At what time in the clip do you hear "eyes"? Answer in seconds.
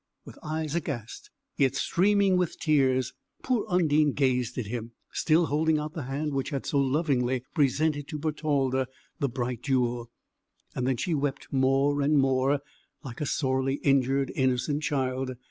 0.41-0.73